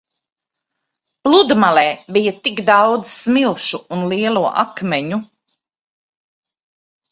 Pludmalē 1.27 1.83
bija 2.15 2.33
tik 2.47 2.63
daudz 2.71 3.13
smilšu 3.19 3.83
un 3.99 4.03
lielo 4.15 4.45
akmeņu. 4.65 5.23